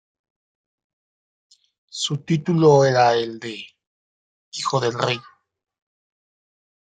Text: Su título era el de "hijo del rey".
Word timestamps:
Su 1.91 2.23
título 2.23 2.85
era 2.85 3.13
el 3.13 3.39
de 3.39 3.63
"hijo 4.51 4.79
del 4.79 4.95
rey". 4.97 5.19